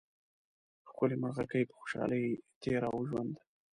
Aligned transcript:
ښکلې 0.89 1.15
مرغکۍ 1.21 1.63
په 1.67 1.73
خوشحالۍ 1.79 2.25
تېراوه 2.61 3.03
ژوند 3.09 3.33